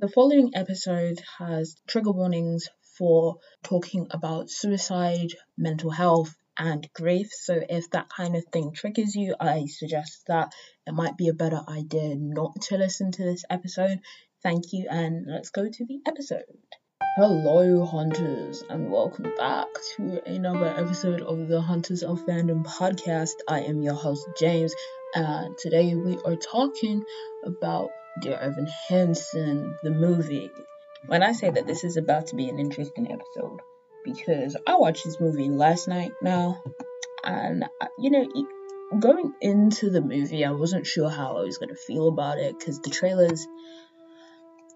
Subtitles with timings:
[0.00, 7.28] The following episode has trigger warnings for talking about suicide, mental health, and grief.
[7.30, 10.54] So, if that kind of thing triggers you, I suggest that
[10.86, 14.00] it might be a better idea not to listen to this episode.
[14.42, 16.44] Thank you, and let's go to the episode.
[17.16, 23.34] Hello, hunters, and welcome back to another episode of the Hunters of Fandom podcast.
[23.46, 24.74] I am your host, James,
[25.14, 27.04] and today we are talking
[27.44, 27.90] about
[28.20, 30.50] Dear Evan Hansen, the movie.
[31.06, 33.60] When I say that this is about to be an interesting episode,
[34.04, 36.62] because I watched this movie last night now,
[37.24, 38.26] and uh, you know,
[38.98, 42.80] going into the movie, I wasn't sure how I was gonna feel about it because
[42.80, 43.46] the trailers,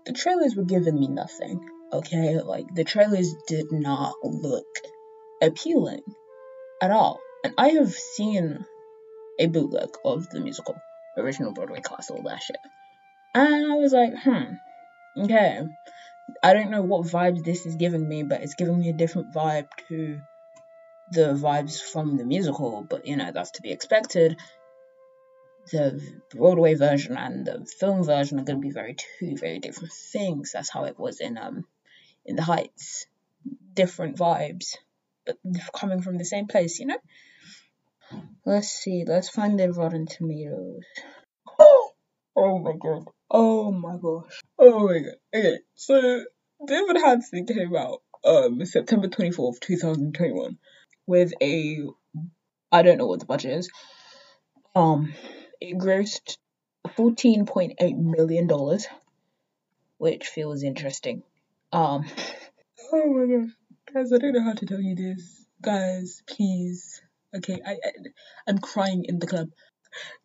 [0.06, 1.60] the trailers were giving me nothing.
[1.92, 4.66] Okay, like the trailers did not look
[5.42, 6.02] appealing
[6.80, 8.64] at all, and I have seen
[9.38, 10.76] a bootleg of the musical
[11.16, 12.58] original Broadway cast last year,
[13.34, 15.60] and I was like, hmm, okay.
[16.42, 19.32] I don't know what vibes this is giving me, but it's giving me a different
[19.32, 20.20] vibe to
[21.10, 24.38] the vibes from the musical, but you know, that's to be expected.
[25.72, 29.92] The Broadway version and the film version are going to be very two very different
[29.92, 30.52] things.
[30.52, 31.64] That's how it was in um
[32.24, 33.06] in the Heights.
[33.74, 34.76] Different vibes,
[35.26, 35.36] but
[35.74, 36.98] coming from the same place, you know.
[38.46, 39.04] Let's see.
[39.06, 40.82] Let's find the Rotten Tomatoes.
[42.36, 43.04] Oh my god.
[43.36, 44.40] Oh my gosh.
[44.60, 45.14] Oh my god.
[45.34, 46.24] Okay, so
[46.64, 50.56] Dear Evan Hansen came out um September 24th, 2021
[51.08, 51.80] with a
[52.70, 53.70] I don't know what the budget is.
[54.76, 55.12] Um
[55.60, 56.36] it grossed
[56.96, 58.48] $14.8 million,
[59.98, 61.24] which feels interesting.
[61.72, 62.04] Um
[62.92, 63.50] Oh my gosh.
[63.92, 65.44] Guys, I don't know how to tell you this.
[65.60, 67.02] Guys, please.
[67.34, 67.90] Okay, I, I
[68.46, 69.48] I'm crying in the club.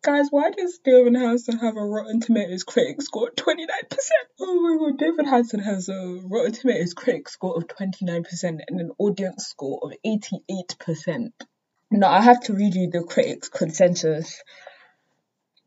[0.02, 3.66] Guys, why does Dear Evan Hansen have a Rotten Tomatoes critic score of 29%?
[4.40, 8.80] Oh my god, Dear Evan Hansen has a Rotten Tomatoes critic score of 29% and
[8.80, 11.32] an audience score of 88%.
[11.90, 14.42] Now, I have to read you the critics' consensus.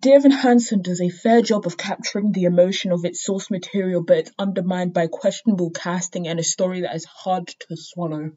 [0.02, 4.03] Dear Evan Hansen does a fair job of capturing the emotion of its source material,
[4.03, 8.31] but it's undermined by questionable casting and a story that is hard to swallow.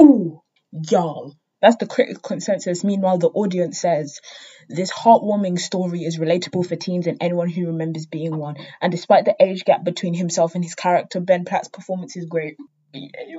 [0.00, 0.42] Ooh,
[0.72, 1.36] y'all.
[1.62, 2.82] That's the critic consensus.
[2.82, 4.20] Meanwhile, the audience says
[4.68, 8.56] this heartwarming story is relatable for teens and anyone who remembers being one.
[8.80, 12.56] And despite the age gap between himself and his character, Ben Platt's performance is great.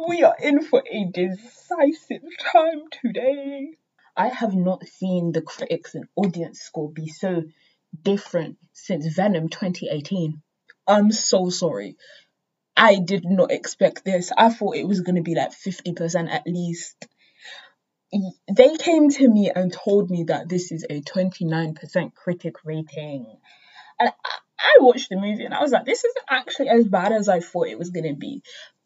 [0.08, 2.24] We are in for a decisive
[2.54, 3.74] time today.
[4.16, 7.44] I have not seen the critics and audience score be so
[8.04, 10.42] different since Venom 2018.
[10.88, 11.98] I'm so sorry.
[12.76, 14.32] I did not expect this.
[14.36, 17.06] I thought it was going to be like 50% at least
[18.48, 23.38] they came to me and told me that this is a 29% critic rating.
[24.00, 24.10] And
[24.60, 27.40] I, watched the movie and I was like, this isn't actually as bad as I
[27.40, 28.42] thought it was going to be.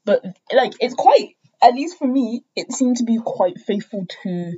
[0.05, 0.23] But,
[0.53, 4.57] like, it's quite, at least for me, it seemed to be quite faithful to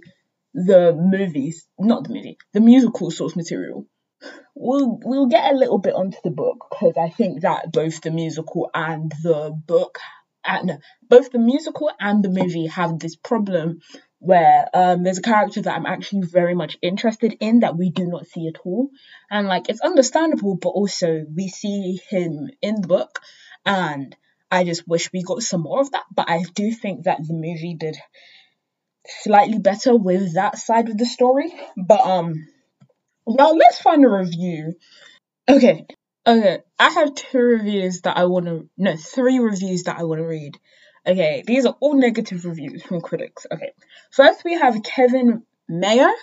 [0.53, 3.86] the movies, not the movie, the musical source material.
[4.56, 8.12] We'll we'll get a little bit onto the book because I think that both the
[8.12, 10.00] musical and the book
[10.44, 13.80] and both the musical and the movie have this problem
[14.19, 18.06] where um, there's a character that I'm actually very much interested in that we do
[18.06, 18.90] not see at all.
[19.31, 23.19] And like it's understandable, but also we see him in the book,
[23.66, 24.16] and
[24.52, 26.03] I just wish we got some more of that.
[26.13, 27.97] But I do think that the movie did
[29.24, 31.53] slightly better with that side of the story.
[31.78, 32.47] But um,
[33.28, 34.74] now let's find a review.
[35.47, 35.86] Okay,
[36.28, 40.19] okay, I have two reviews that I want to no three reviews that I want
[40.19, 40.59] to read.
[41.09, 43.47] Okay, these are all negative reviews from critics.
[43.52, 43.72] Okay,
[44.12, 46.14] first we have Kevin Maher,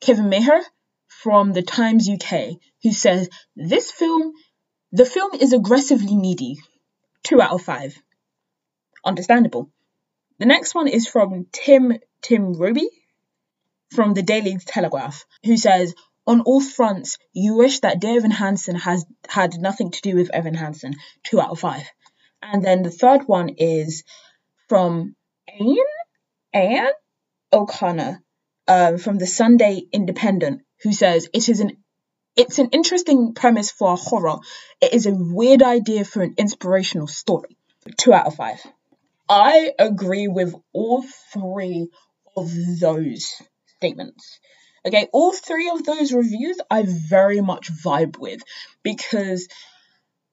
[0.00, 0.60] Kevin Maher
[1.06, 4.32] from the Times UK, who says this film,
[4.90, 6.58] the film is aggressively needy.
[7.22, 7.96] Two out of five.
[9.04, 9.70] Understandable.
[10.40, 12.88] The next one is from Tim Tim Robey
[13.92, 15.94] from the Daily Telegraph, who says
[16.26, 20.34] on all fronts, you wish that Dear Evan Hansen has had nothing to do with
[20.34, 20.94] Evan Hansen.
[21.22, 21.84] Two out of five.
[22.42, 24.04] And then the third one is
[24.74, 25.14] from
[25.46, 25.76] Anne,
[26.52, 26.92] Anne
[27.52, 28.20] O'Connor
[28.66, 31.76] uh, from the Sunday Independent, who says it is an
[32.34, 34.38] it's an interesting premise for a horror.
[34.80, 37.56] It is a weird idea for an inspirational story.
[37.98, 38.58] Two out of five.
[39.28, 41.86] I agree with all three
[42.36, 42.50] of
[42.80, 43.32] those
[43.76, 44.40] statements.
[44.84, 48.42] Okay, all three of those reviews I very much vibe with
[48.82, 49.46] because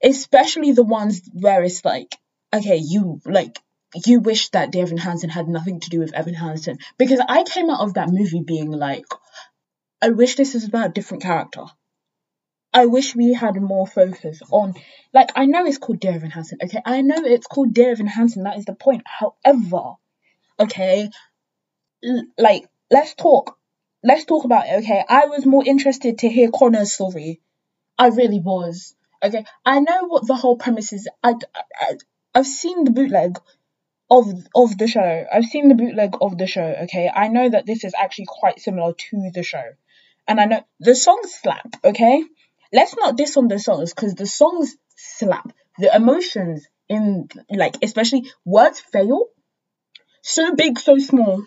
[0.04, 2.16] especially the ones where it's like,
[2.52, 3.60] okay, you like
[4.06, 7.70] you wish that Evan Hansen had nothing to do with Evan Hansen because I came
[7.70, 9.06] out of that movie being like,
[10.02, 11.66] I wish this was about a different character.
[12.74, 14.76] I wish we had more focus on,
[15.14, 16.82] like, I know it's called Dear Evan Hansen, okay?
[16.86, 19.04] I know it's called Dear Evan Hansen, that is the point.
[19.06, 19.96] However,
[20.58, 21.10] okay,
[22.04, 23.58] l- like, let's talk.
[24.04, 25.04] Let's talk about it, okay?
[25.08, 27.42] I was more interested to hear Connor's story.
[27.98, 28.96] I really was.
[29.22, 31.08] Okay, I know what the whole premise is.
[31.22, 31.36] I,
[31.80, 31.98] I,
[32.34, 33.38] I've seen the bootleg
[34.12, 35.26] of of the show.
[35.32, 36.76] I've seen the bootleg of the show.
[36.84, 39.64] Okay, I know that this is actually quite similar to the show,
[40.28, 41.68] and I know the songs slap.
[41.84, 42.24] Okay,
[42.74, 45.54] let's not diss on the songs because the songs slap.
[45.80, 49.28] The emotions in like especially words fail.
[50.22, 51.46] So big, so small.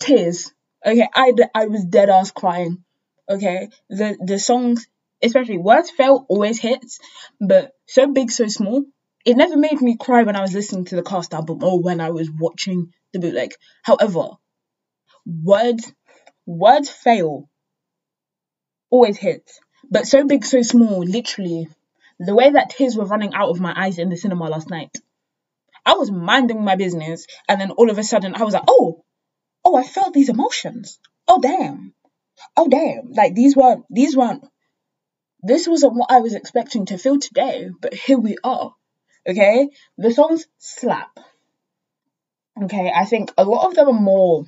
[0.00, 0.52] Tears.
[0.84, 2.84] Okay, I I was dead ass crying.
[3.28, 4.88] Okay, the the songs
[5.22, 7.00] especially words fail always hits,
[7.38, 8.84] but so big, so small
[9.28, 12.00] it never made me cry when I was listening to the cast album or when
[12.00, 13.52] I was watching the bootleg.
[13.82, 14.30] However,
[15.26, 15.92] words
[16.46, 17.50] words fail
[18.88, 19.60] always hits.
[19.90, 21.68] But so big, so small, literally,
[22.18, 24.96] the way that tears were running out of my eyes in the cinema last night.
[25.84, 29.04] I was minding my business and then all of a sudden I was like, oh,
[29.62, 30.98] oh, I felt these emotions.
[31.26, 31.92] Oh damn.
[32.56, 33.12] Oh damn.
[33.12, 34.42] Like these weren't these weren't
[35.42, 38.72] this wasn't what I was expecting to feel today, but here we are.
[39.26, 41.18] Okay, the songs slap.
[42.62, 44.44] Okay, I think a lot of them are more.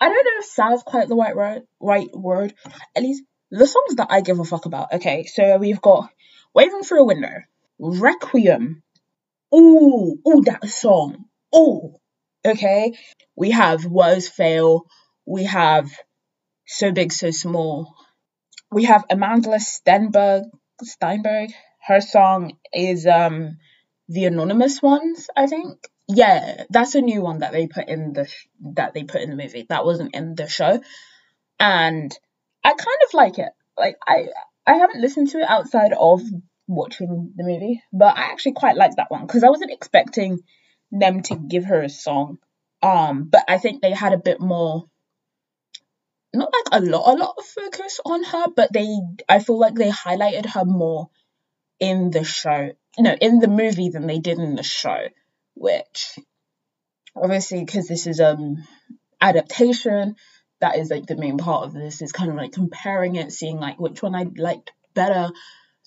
[0.00, 1.62] I don't know if sounds quite the right word.
[1.80, 2.54] Right word.
[2.96, 4.92] At least the songs that I give a fuck about.
[4.94, 6.10] Okay, so we've got
[6.54, 7.42] "Waving Through a Window,"
[7.78, 8.82] "Requiem."
[9.54, 11.26] Ooh, ooh, that song.
[11.54, 11.94] Ooh.
[12.44, 12.92] Okay,
[13.36, 14.86] we have "Words Fail."
[15.26, 15.90] We have
[16.66, 17.94] "So Big, So Small."
[18.72, 20.44] We have Amanda Stenberg.
[20.82, 21.50] Steinberg.
[21.86, 23.58] Her song is um
[24.08, 25.78] the anonymous ones, I think.
[26.08, 29.30] Yeah, that's a new one that they put in the sh- that they put in
[29.30, 29.66] the movie.
[29.68, 30.80] That wasn't in the show,
[31.58, 32.18] and
[32.62, 33.50] I kind of like it.
[33.78, 34.28] Like I
[34.66, 36.22] I haven't listened to it outside of
[36.66, 40.40] watching the movie, but I actually quite like that one because I wasn't expecting
[40.90, 42.38] them to give her a song.
[42.82, 44.84] Um, but I think they had a bit more
[46.34, 48.98] not like a lot a lot of focus on her, but they
[49.28, 51.08] I feel like they highlighted her more
[51.80, 55.08] in the show no, in the movie than they did in the show,
[55.54, 56.18] which
[57.16, 58.64] obviously because this is um
[59.20, 60.16] adaptation,
[60.60, 63.58] that is like the main part of this is kind of like comparing it, seeing
[63.58, 65.30] like which one I liked better.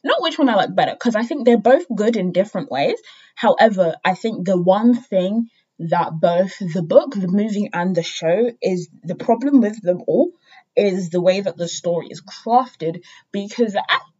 [0.03, 2.99] Not which one I like better, because I think they're both good in different ways.
[3.35, 5.49] However, I think the one thing
[5.79, 10.31] that both the book, the movie, and the show is the problem with them all
[10.75, 13.75] is the way that the story is crafted because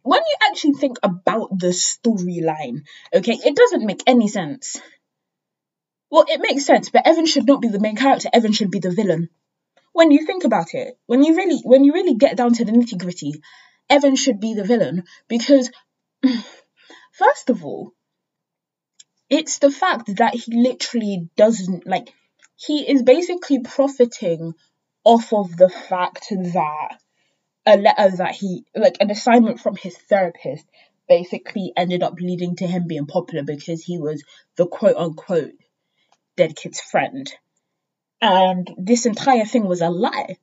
[0.08, 2.84] when you actually think about the storyline,
[3.14, 4.80] okay, it doesn't make any sense.
[6.10, 8.30] Well, it makes sense, but Evan should not be the main character.
[8.32, 9.28] Evan should be the villain.
[9.92, 12.72] When you think about it, when you really, when you really get down to the
[12.72, 13.42] nitty gritty,
[13.90, 15.70] Evan should be the villain because,
[17.12, 17.92] first of all,
[19.28, 22.14] it's the fact that he literally doesn't like.
[22.56, 24.54] He is basically profiting
[25.04, 26.96] off of the fact that
[27.68, 30.64] a letter that he like an assignment from his therapist
[31.06, 34.24] basically ended up leading to him being popular because he was
[34.56, 35.52] the quote unquote
[36.36, 37.30] dead kid's friend.
[38.22, 40.38] And this entire thing was a lie.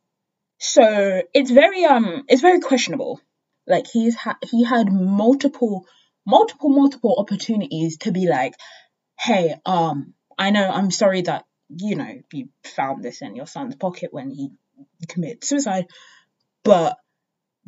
[0.59, 3.19] So it's very um it's very questionable.
[3.65, 5.87] Like he's had he had multiple
[6.27, 8.53] multiple multiple opportunities to be like,
[9.19, 13.75] hey, um, I know I'm sorry that you know, you found this in your son's
[13.75, 14.51] pocket when he
[15.07, 15.87] committed suicide,
[16.63, 16.97] but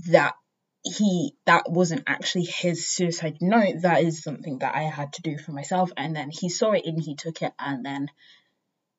[0.05, 0.35] that
[0.83, 3.81] he that wasn't actually his suicide note.
[3.81, 5.91] That is something that i had to do for myself.
[5.97, 7.53] And then he saw it and he took it.
[7.59, 8.09] And then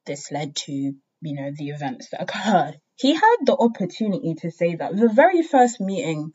[0.06, 2.80] this led to you know the events that occurred.
[2.96, 4.96] He had the opportunity to say that.
[4.96, 6.32] The very first meeting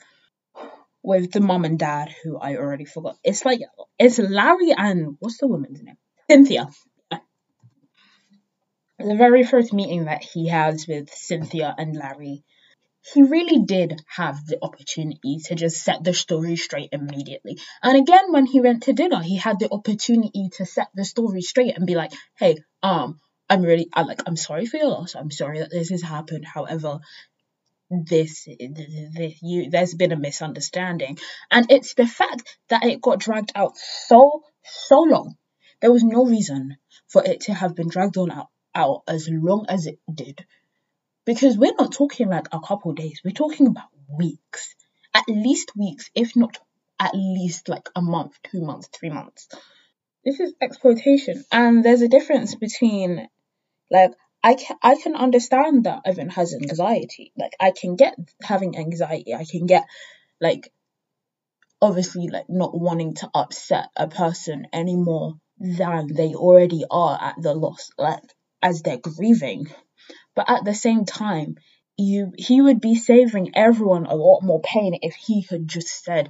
[1.03, 3.17] with the mom and dad who i already forgot.
[3.23, 3.59] It's like
[3.99, 5.97] it's larry and what's the woman's name?
[6.29, 6.69] Cynthia.
[8.99, 12.45] The very first meeting that he has with Cynthia and Larry,
[13.13, 17.57] he really did have the opportunity to just set the story straight immediately.
[17.81, 21.41] And again, when he went to dinner, he had the opportunity to set the story
[21.41, 23.19] straight and be like, "Hey, um,
[23.49, 25.15] I'm really, I like, I'm sorry for your loss.
[25.15, 26.45] I'm sorry that this has happened.
[26.45, 26.99] However,
[27.89, 31.19] this, this, you, there's been a misunderstanding,
[31.51, 35.35] and it's the fact that it got dragged out so, so long.
[35.81, 39.65] There was no reason for it to have been dragged on out out as long
[39.69, 40.45] as it did.
[41.25, 44.75] Because we're not talking like a couple days, we're talking about weeks.
[45.13, 46.57] At least weeks, if not
[46.99, 49.47] at least like a month, two months, three months.
[50.25, 51.43] This is exploitation.
[51.51, 53.27] And there's a difference between
[53.91, 54.11] like
[54.43, 57.31] I can I can understand that Evan has anxiety.
[57.37, 59.33] Like I can get having anxiety.
[59.33, 59.85] I can get
[60.41, 60.71] like
[61.81, 67.53] obviously like not wanting to upset a person anymore than they already are at the
[67.53, 68.23] loss, like
[68.61, 69.67] as they're grieving.
[70.35, 71.55] But at the same time,
[71.97, 76.29] you he would be saving everyone a lot more pain if he had just said,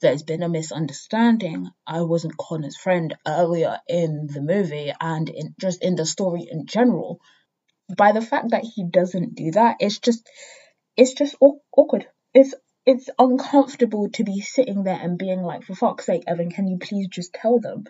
[0.00, 1.68] There's been a misunderstanding.
[1.86, 6.66] I wasn't Connor's friend earlier in the movie and in just in the story in
[6.66, 7.20] general.
[7.96, 10.28] By the fact that he doesn't do that, it's just
[10.96, 12.06] it's just awkward.
[12.32, 12.54] It's
[12.86, 16.78] it's uncomfortable to be sitting there and being like, for fuck's sake, Evan, can you
[16.78, 17.84] please just tell them?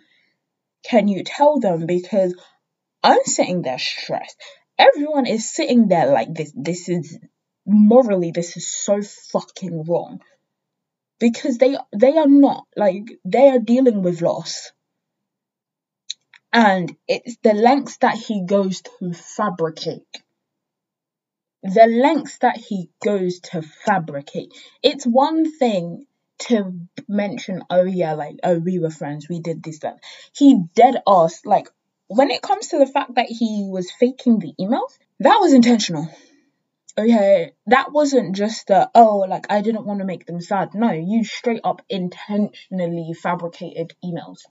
[0.85, 1.87] Can you tell them?
[1.87, 2.35] Because
[3.03, 4.37] I'm sitting there stressed.
[4.79, 6.53] Everyone is sitting there like this.
[6.55, 7.19] This is
[7.67, 10.21] morally, this is so fucking wrong.
[11.21, 14.73] Because they they are not like they are dealing with loss.
[16.53, 20.07] And it's the lengths that he goes to fabricate
[21.65, 24.53] the lengths that he goes to fabricate.
[24.83, 26.07] It's one thing
[26.41, 26.75] to
[27.09, 29.97] mention, oh yeah, like, oh, we were friends, we did this, that.
[30.37, 31.69] He dead ass, like,
[32.17, 36.09] when it comes to the fact that he was faking the emails, that was intentional.
[36.97, 40.75] Okay, that wasn't just a, oh, like, I didn't want to make them sad.
[40.75, 44.43] No, you straight up intentionally fabricated emails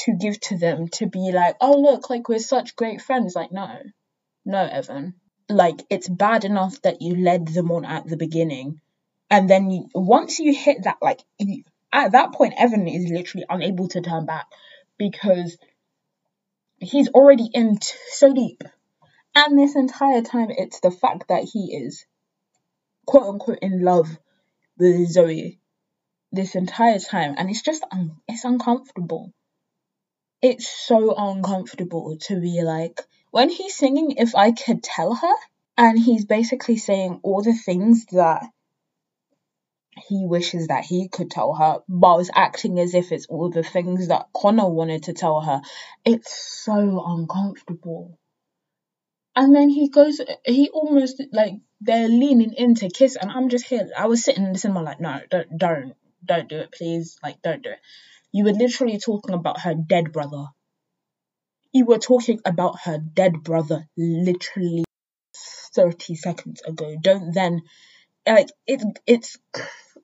[0.00, 3.34] to give to them to be like, oh, look, like, we're such great friends.
[3.34, 3.78] Like, no,
[4.44, 5.14] no, Evan
[5.48, 8.80] like it's bad enough that you led them on at the beginning
[9.30, 11.20] and then you, once you hit that like
[11.92, 14.46] at that point evan is literally unable to turn back
[14.98, 15.56] because
[16.80, 18.62] he's already in t- so deep.
[19.34, 22.04] And this entire time it's the fact that he is
[23.06, 24.08] quote unquote in love
[24.78, 25.60] with zoe
[26.32, 27.34] this entire time.
[27.36, 27.84] And it's just
[28.26, 29.32] it's uncomfortable.
[30.40, 35.34] It's so uncomfortable to be like when he's singing If I Could Tell Her,
[35.76, 38.44] and he's basically saying all the things that
[40.06, 44.08] he wishes that he could tell her, whilst acting as if it's all the things
[44.08, 45.60] that Connor wanted to tell her.
[46.04, 48.18] It's so uncomfortable.
[49.36, 53.66] And then he goes, he almost like they're leaning in to kiss, and I'm just
[53.66, 53.88] here.
[53.96, 57.16] I was sitting in the cinema like, no, don't, don't, don't do it, please.
[57.22, 57.78] Like, don't do it.
[58.32, 60.46] You were literally talking about her dead brother.
[61.72, 64.84] You were talking about her dead brother literally
[65.74, 66.96] 30 seconds ago.
[67.00, 67.62] Don't then
[68.26, 69.38] like it's it's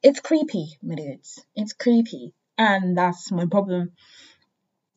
[0.05, 1.45] it's creepy, my dudes.
[1.57, 2.35] It's creepy.
[2.59, 3.93] And that's my problem.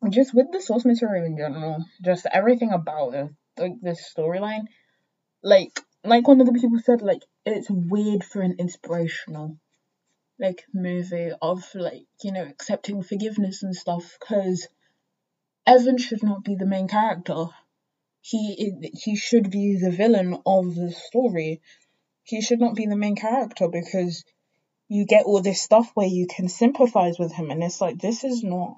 [0.10, 4.66] Just with the source material in general, just everything about it, like this storyline.
[5.42, 9.58] Like like one of the people said, like it's weird for an inspirational
[10.40, 14.68] like movie of like, you know, accepting forgiveness and stuff because
[15.66, 17.46] Evan should not be the main character.
[18.22, 21.62] He he should be the villain of the story.
[22.24, 24.24] He should not be the main character because
[24.88, 28.24] you get all this stuff where you can sympathize with him and it's like this
[28.24, 28.78] is not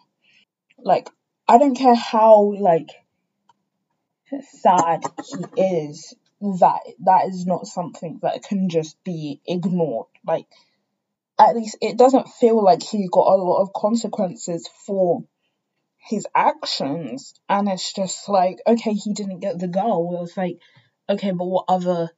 [0.78, 1.10] like
[1.48, 2.90] I don't care how like
[4.62, 10.08] sad he is that that is not something that can just be ignored.
[10.26, 10.46] Like
[11.40, 15.24] at least it doesn't feel like he got a lot of consequences for
[15.98, 17.34] his actions.
[17.50, 20.60] And it's just like okay he didn't get the goal it's like
[21.10, 22.10] okay but what other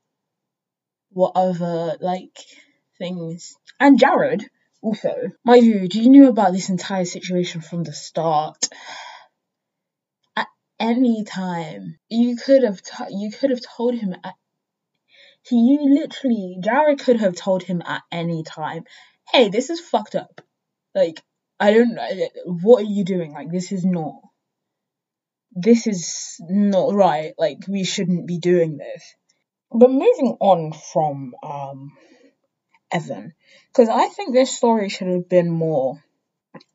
[1.09, 2.37] what other like
[3.01, 4.45] things and jared
[4.81, 5.13] also
[5.45, 8.67] you do you know about this entire situation from the start
[10.35, 10.47] at
[10.79, 14.35] any time you could have t- you could have told him at
[15.43, 18.83] he you literally jared could have told him at any time
[19.31, 20.41] hey this is fucked up
[20.93, 21.21] like
[21.61, 22.07] I don't know.
[22.45, 23.33] What are you doing?
[23.33, 24.15] Like, this is not.
[25.51, 27.33] This is not right.
[27.37, 29.03] Like, we shouldn't be doing this.
[29.71, 31.91] But moving on from um,
[32.91, 33.33] Evan,
[33.67, 36.03] because I think this story should have been more.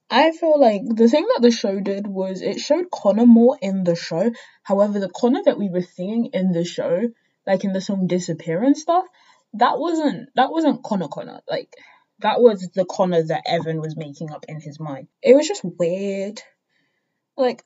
[0.09, 3.83] I feel like the thing that the show did was it showed Connor more in
[3.83, 4.31] the show.
[4.63, 7.09] However, the Connor that we were seeing in the show,
[7.47, 9.05] like in the song Disappear and stuff,
[9.55, 11.41] that wasn't that wasn't Connor Connor.
[11.49, 11.75] Like
[12.21, 15.09] that was the Connor that Evan was making up in his mind.
[15.23, 16.41] It was just weird.
[17.37, 17.63] Like,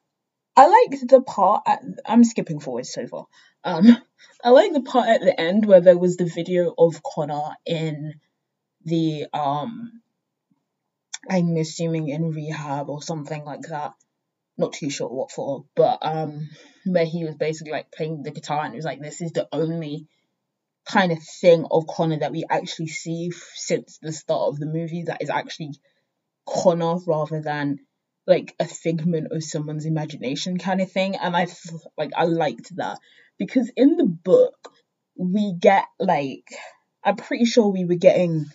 [0.57, 3.27] I liked the part at, I'm skipping forward so far.
[3.63, 3.97] Um,
[4.45, 8.15] I like the part at the end where there was the video of Connor in
[8.85, 10.03] the um
[11.29, 13.93] I'm assuming in rehab or something like that.
[14.57, 16.49] Not too sure what for, but um
[16.85, 19.49] where he was basically like playing the guitar and it was like this is the
[19.53, 20.07] only
[20.87, 25.05] kind of thing of Connor that we actually see since the start of the movie
[25.05, 25.73] that is actually
[26.47, 27.81] Connor rather than
[28.27, 31.47] like a figment of someone's imagination kind of thing and I
[31.97, 32.99] like I liked that
[33.39, 34.73] because in the book
[35.17, 36.49] we get like
[37.05, 38.47] I'm pretty sure we were getting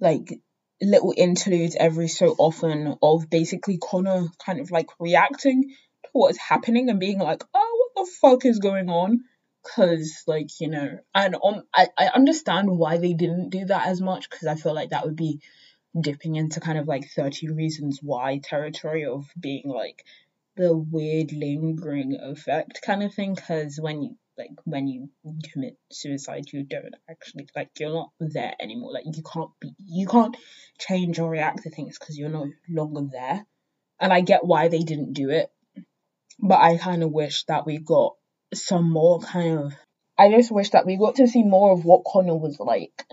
[0.00, 0.40] like
[0.80, 5.68] little interludes every so often of basically Connor kind of like reacting
[6.04, 9.20] to what's happening and being like, oh, what the fuck is going on?
[9.62, 14.00] Because, like, you know, and on, I, I understand why they didn't do that as
[14.00, 15.40] much because I feel like that would be
[15.98, 20.04] dipping into kind of like 13 reasons why territory of being like
[20.56, 25.10] the weird lingering effect kind of thing because when you like when you
[25.52, 28.92] commit suicide you don't actually like you're not there anymore.
[28.92, 30.36] Like you can't be you can't
[30.78, 33.46] change or react to things because you're no longer there.
[34.00, 35.50] And i get why they didn't do it
[36.38, 38.14] but i kind of wish that we got
[38.54, 39.74] some more kind of
[40.18, 43.04] i just wish that we got to see more of what connor was like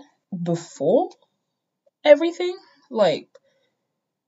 [0.42, 1.10] before
[2.04, 2.56] everything
[2.90, 3.28] like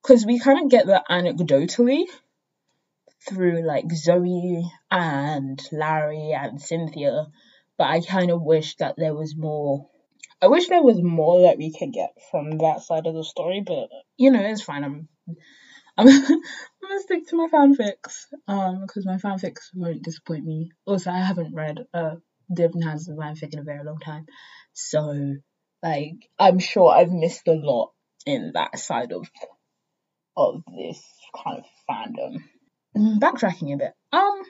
[0.02, 2.04] because we kind of get that anecdotally
[3.28, 7.26] through like Zoe and Larry and Cynthia,
[7.76, 9.88] but I kind of wish that there was more.
[10.42, 13.62] I wish there was more that we could get from that side of the story,
[13.66, 14.84] but you know, it's fine.
[14.84, 15.08] I'm
[15.98, 16.40] I'm, I'm
[16.82, 20.70] gonna stick to my fanfics, um, because my fanfics won't disappoint me.
[20.86, 22.16] Also, I haven't read uh
[22.52, 24.26] Dear Evan Hansen fanfic in a very long time,
[24.72, 25.36] so
[25.82, 27.92] like I'm sure I've missed a lot
[28.26, 29.28] in that side of
[30.36, 31.02] of this
[31.44, 32.42] kind of fandom.
[32.96, 33.92] Backtracking a bit.
[34.12, 34.42] Um,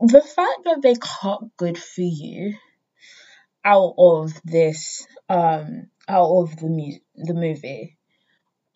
[0.00, 2.54] the fact that they cut "Good for You"
[3.64, 7.96] out of this, um, out of the mu- the movie,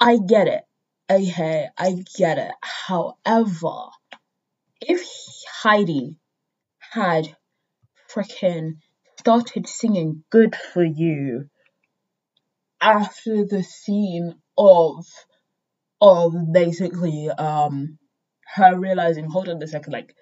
[0.01, 0.65] I get it.
[1.11, 2.53] Okay, I get it.
[2.63, 3.89] However,
[4.81, 5.03] if
[5.63, 6.17] Heidi
[6.79, 7.37] had
[8.09, 8.79] freaking
[9.19, 11.49] started singing "Good for You"
[12.81, 15.07] after the scene of
[16.01, 17.99] of basically um
[18.55, 20.15] her realizing, hold on a second, like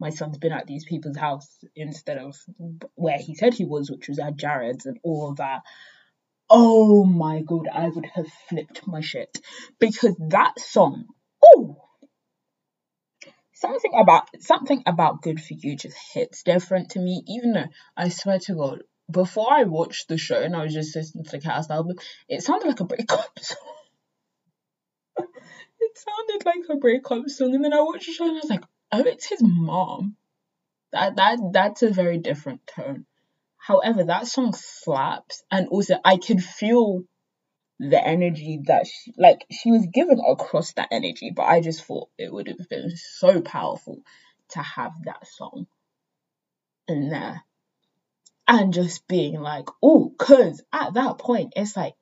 [0.00, 2.36] my son's been at these people's house instead of
[2.94, 5.62] where he said he was, which was at Jared's and all of that.
[6.50, 9.38] Oh my god, I would have flipped my shit
[9.78, 11.06] because that song,
[11.44, 11.76] oh,
[13.52, 17.22] something about something about Good for You just hits different to me.
[17.26, 20.94] Even though I swear to God, before I watched the show and I was just
[20.96, 21.96] listening to the cast album,
[22.28, 23.73] it sounded like a breakup song
[25.84, 27.54] it sounded like a breakup song.
[27.54, 30.16] And then I watched the show and I was like, oh, it's his mom.
[30.92, 33.06] That that that's a very different tone.
[33.56, 37.02] However, that song slaps, and also I could feel
[37.80, 42.08] the energy that she like she was given across that energy, but I just thought
[42.18, 44.02] it would have been so powerful
[44.50, 45.66] to have that song
[46.86, 47.42] in there.
[48.46, 51.94] And just being like, oh, cause at that point it's like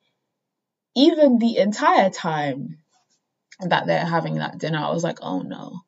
[0.95, 2.82] even the entire time
[3.69, 5.81] that they're having that dinner, I was like, oh no,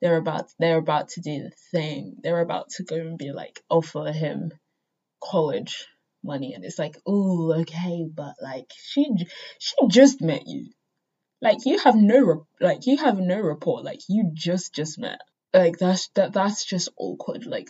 [0.00, 2.16] they're about they're about to do the thing.
[2.22, 4.52] They're about to go and be like offer him
[5.22, 5.86] college
[6.24, 9.08] money, and it's like, oh okay, but like she
[9.58, 10.70] she just met you,
[11.42, 15.20] like you have no like you have no report, like you just just met,
[15.52, 17.68] like that's that that's just awkward, like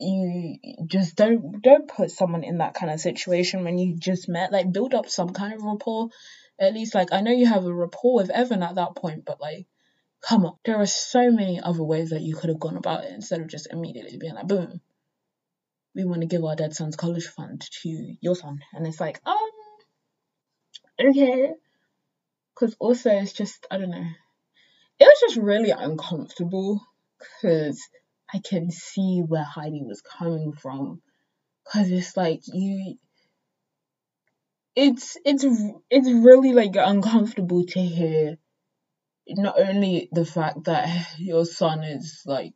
[0.00, 4.52] you just don't don't put someone in that kind of situation when you just met.
[4.52, 6.08] Like build up some kind of rapport
[6.62, 9.40] at least like I know you have a rapport with Evan at that point, but
[9.40, 9.66] like
[10.22, 10.56] come on.
[10.64, 13.48] There are so many other ways that you could have gone about it instead of
[13.48, 14.80] just immediately being like, boom,
[15.94, 18.60] we want to give our dead son's college fund to your son.
[18.72, 19.36] And it's like, um,
[21.00, 21.52] okay.
[22.54, 24.06] Because also, it's just, I don't know.
[24.98, 26.80] It was just really uncomfortable
[27.18, 27.80] because
[28.32, 31.02] I can see where Heidi was coming from.
[31.64, 32.96] Because it's like, you
[34.74, 35.44] it's it's
[35.90, 38.38] it's really like uncomfortable to hear
[39.28, 42.54] not only the fact that your son is like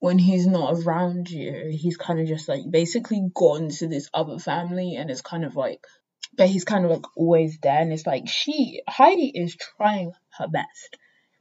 [0.00, 4.38] when he's not around you he's kind of just like basically gone to this other
[4.38, 5.80] family and it's kind of like
[6.36, 10.48] but he's kind of like always there and it's like she Heidi is trying her
[10.48, 10.96] best.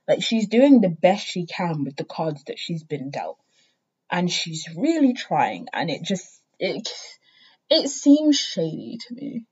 [0.07, 3.37] Like she's doing the best she can with the cards that she's been dealt
[4.09, 6.25] and she's really trying and it just
[6.59, 6.89] it
[7.69, 9.45] it seems shady to me.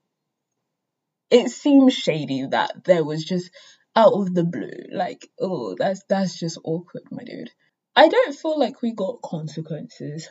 [1.29, 3.49] It seems shady that there was just
[3.95, 7.51] out of the blue, like, oh, that's that's just awkward, my dude.
[7.95, 10.29] I don't feel like we got consequences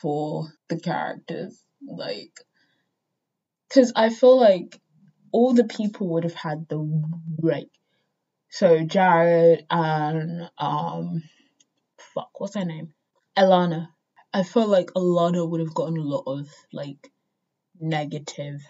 [0.00, 2.32] for the characters, like,
[3.68, 4.80] because I feel like
[5.32, 6.78] all the people would have had the
[7.40, 7.70] right.
[8.50, 11.22] So Jared and um,
[11.98, 12.94] fuck, what's her name?
[13.36, 13.88] Alana.
[14.32, 17.10] I feel like Alana would have gotten a lot of like
[17.80, 18.60] negative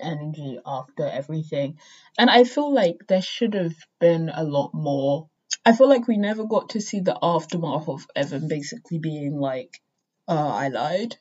[0.00, 1.78] energy after everything.
[2.18, 5.28] And I feel like there should have been a lot more.
[5.64, 9.80] I feel like we never got to see the aftermath of Evan basically being like,
[10.28, 11.16] uh, I lied.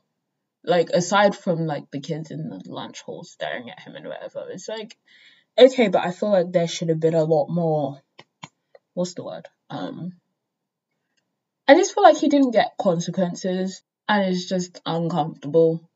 [0.64, 4.48] like aside from like the kids in the lunch hall staring at him and whatever,
[4.50, 4.98] it's like
[5.58, 8.02] okay, but I feel like there should have been a lot more.
[8.94, 9.48] What's the word?
[9.70, 10.14] Um,
[11.68, 15.90] I just feel like he didn't get consequences, and it's just uncomfortable.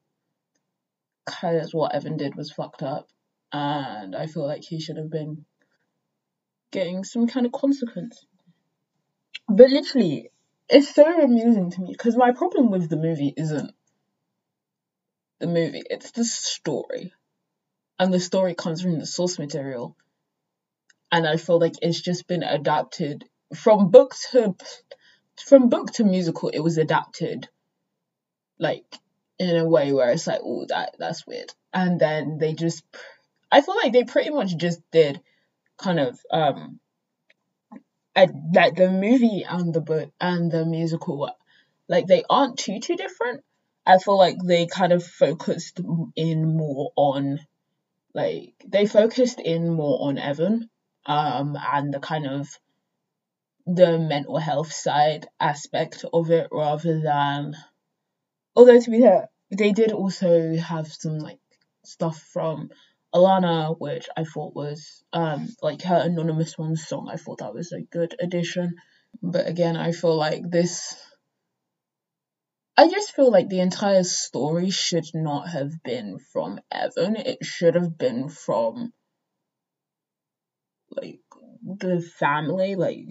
[1.29, 3.07] Cause what Evan did was fucked up,
[3.53, 5.45] and I feel like he should have been
[6.71, 8.25] getting some kind of consequence.
[9.47, 10.31] But literally,
[10.67, 13.71] it's so amusing to me because my problem with the movie isn't
[15.39, 17.13] the movie, it's the story.
[17.99, 19.95] And the story comes from the source material.
[21.11, 24.55] And I feel like it's just been adapted from book to
[25.43, 27.47] from book to musical, it was adapted
[28.59, 28.83] like
[29.39, 31.54] in a way where it's like, oh, that that's weird.
[31.73, 32.84] And then they just,
[33.52, 35.21] I feel like they pretty much just did
[35.78, 36.80] kind of um
[38.54, 41.32] like the movie and the book and the musical,
[41.88, 43.43] like they aren't too too different.
[43.86, 45.80] I feel like they kind of focused
[46.15, 47.39] in more on,
[48.13, 50.69] like they focused in more on Evan,
[51.06, 52.49] um, and the kind of
[53.65, 57.56] the mental health side aspect of it rather than.
[58.59, 61.39] Although to be fair, they did also have some like
[61.85, 62.69] stuff from
[63.15, 67.07] Alana, which I thought was um like her anonymous one song.
[67.09, 68.75] I thought that was a good addition.
[69.23, 70.93] But again, I feel like this.
[72.75, 77.15] I just feel like the entire story should not have been from Evan.
[77.15, 78.91] It should have been from
[80.91, 81.21] like
[81.63, 83.05] the family, like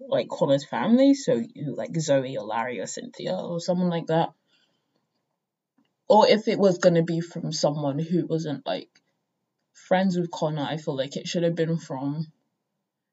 [0.00, 1.12] like Connor's family.
[1.12, 1.42] So
[1.76, 4.30] like Zoe or Larry or Cynthia or someone like that.
[6.08, 8.88] Or if it was gonna be from someone who wasn't like
[9.72, 12.26] friends with Connor, I feel like it should have been from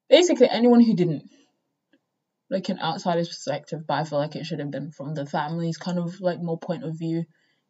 [0.08, 1.30] basically anyone who didn't
[2.48, 5.76] like an outsider's perspective, but I feel like it should have been from the family's
[5.76, 7.24] kind of like more point of view.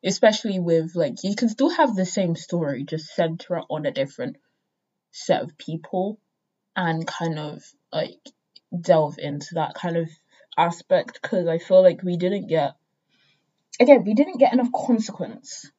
[0.05, 3.91] Especially with like you can still have the same story, just center it on a
[3.91, 4.37] different
[5.11, 6.21] set of people
[6.77, 8.21] and kind of like
[8.79, 10.09] delve into that kind of
[10.59, 12.75] aspect because I feel like we didn't get
[13.81, 15.71] again we didn't get enough consequence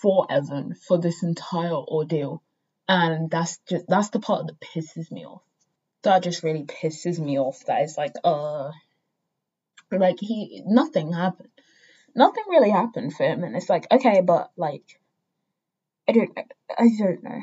[0.00, 2.42] for Evan for this entire ordeal.
[2.88, 5.42] And that's just that's the part that pisses me off.
[6.02, 7.64] That just really pisses me off.
[7.66, 8.70] That is like, uh
[9.90, 11.50] like he nothing happened.
[12.14, 15.00] Nothing really happened for him and it's like, okay, but like
[16.08, 16.38] I don't
[16.78, 17.40] I don't know.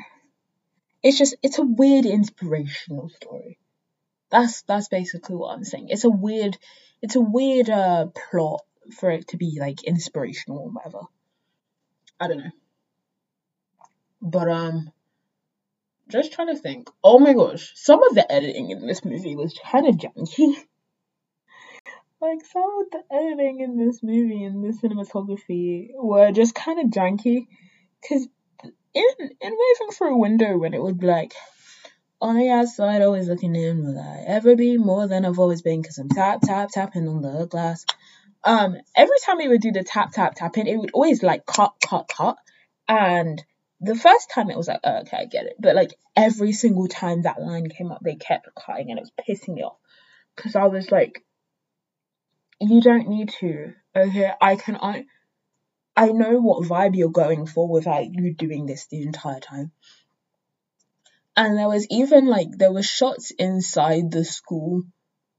[1.02, 3.58] It's just it's a weird inspirational story.
[4.30, 5.88] That's that's basically what I'm saying.
[5.90, 6.56] It's a weird
[7.02, 8.62] it's a weird uh plot
[8.92, 11.00] for it to be like inspirational or whatever.
[12.20, 12.50] I don't know.
[14.22, 14.92] But um
[16.08, 16.88] just trying to think.
[17.02, 20.54] Oh my gosh, some of the editing in this movie was kind of janky.
[22.20, 26.90] like some of the editing in this movie and the cinematography were just kind of
[26.90, 27.46] janky.
[28.08, 28.26] Cause
[28.94, 31.34] in in waving through a window when it would be like
[32.20, 35.82] on the outside, always looking in, will I ever be more than I've always been?
[35.82, 37.84] Cause I'm tap tap tapping on the glass
[38.46, 41.74] um, every time we would do the tap tap tapping, it would always like cut,
[41.84, 42.36] cut, cut.
[42.88, 43.44] And
[43.80, 45.56] the first time it was like, oh, okay, I get it.
[45.58, 49.12] But like every single time that line came up, they kept cutting and it was
[49.28, 49.76] pissing me off.
[50.34, 51.24] Because I was like,
[52.60, 53.74] you don't need to.
[53.94, 55.06] Okay, I can, I,
[55.96, 59.72] I know what vibe you're going for without you doing this the entire time.
[61.36, 64.84] And there was even like, there were shots inside the school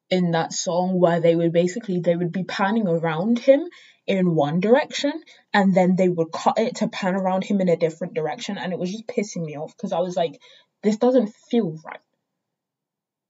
[0.09, 3.67] in that song where they would basically they would be panning around him
[4.05, 5.11] in one direction
[5.53, 8.71] and then they would cut it to pan around him in a different direction and
[8.71, 10.39] it was just pissing me off because I was like
[10.83, 11.99] this doesn't feel right.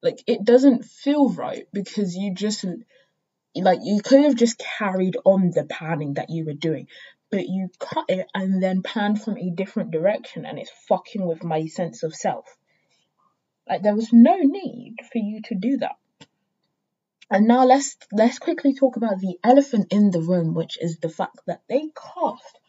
[0.03, 2.63] Like it doesn't feel right because you just
[3.55, 6.87] like you could have just carried on the panning that you were doing
[7.31, 11.43] but you cut it and then panned from a different direction and it's fucking with
[11.43, 12.45] my sense of self.
[13.67, 15.97] Like there was no need for you to do that
[17.29, 21.09] and now let's let's quickly talk about the elephant in the room, which is the
[21.09, 22.59] fact that they cast.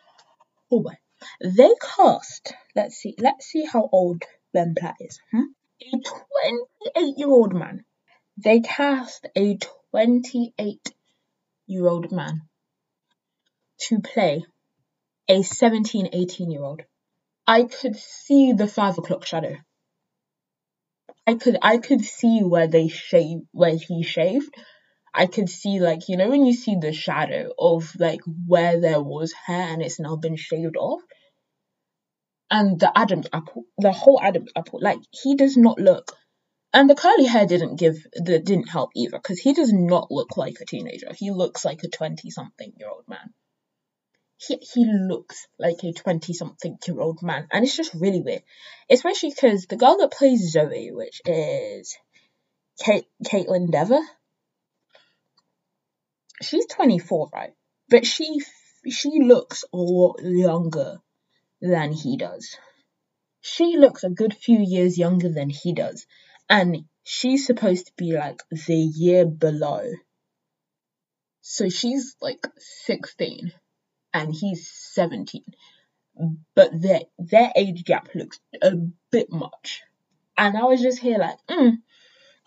[0.70, 0.94] Oh boy,
[1.42, 2.52] they cast.
[2.74, 3.14] Let's see.
[3.18, 5.20] Let's see how old Ben Platt is.
[5.30, 5.52] Hmm?
[5.80, 6.00] A
[6.94, 7.84] 28 year old man.
[8.36, 9.58] They cast a
[9.92, 10.94] 28
[11.66, 12.42] year old man
[13.80, 14.44] to play
[15.28, 16.82] a 17, 18 year old.
[17.46, 19.56] I could see the five o'clock shadow.
[21.28, 24.54] I could I could see where they shave where he shaved.
[25.14, 29.02] I could see like you know when you see the shadow of like where there
[29.02, 31.02] was hair and it's now been shaved off.
[32.50, 36.16] And the Adam's apple, the whole Adam's apple, like he does not look
[36.72, 40.36] and the curly hair didn't give that didn't help either because he does not look
[40.36, 41.12] like a teenager.
[41.14, 43.34] He looks like a twenty something year old man.
[44.38, 48.42] He he looks like a 20 something year old man and it's just really weird.
[48.88, 51.96] Especially because the girl that plays zoe which is
[52.84, 54.00] Kate, Kaitlyn Dever.
[56.40, 57.52] She's 24 right?
[57.88, 58.40] But she
[58.88, 60.98] she looks a lot younger
[61.60, 62.56] than he does.
[63.40, 66.06] She looks a good few years younger than he does.
[66.48, 69.90] And she's supposed to be like the year below.
[71.40, 73.52] So she's like 16
[74.18, 75.44] and he's 17.
[76.56, 78.72] But their their age gap looks a
[79.12, 79.82] bit much.
[80.36, 81.74] And I was just here like, mm,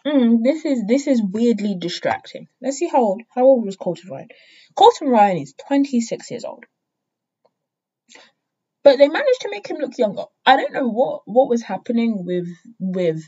[0.05, 2.49] mm, this is this is weirdly distracting.
[2.62, 4.27] Let's see how old how old was Colton Ryan?
[4.75, 6.65] Colton Ryan is 26 years old.
[8.84, 10.25] But they managed to make him look younger.
[10.45, 13.23] I don't know what what was happening with with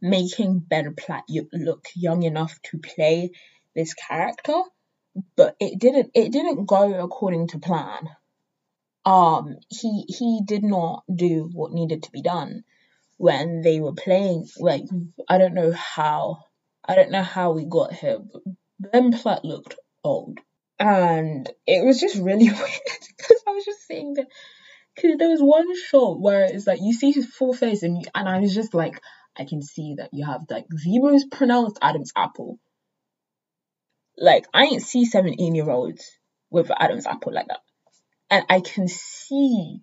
[0.00, 3.32] making Ben Platt look young enough to play
[3.74, 4.62] this character
[5.36, 8.08] but it didn't it didn't go according to plan.
[9.04, 12.64] Um, he he did not do what needed to be done
[13.16, 14.46] when they were playing.
[14.58, 14.84] Like
[15.28, 16.44] I don't know how
[16.84, 18.18] I don't know how we got here.
[18.78, 20.38] Ben Platt looked old,
[20.78, 24.26] and it was just really weird because I was just seeing that.
[24.94, 28.28] Because there was one shot where it's like you see his full face, and and
[28.28, 29.00] I was just like,
[29.36, 32.58] I can see that you have like the most pronounced Adam's apple
[34.20, 36.04] like I ain't see 17 year olds
[36.50, 37.60] with Adam's apple like that.
[38.28, 39.80] And I can see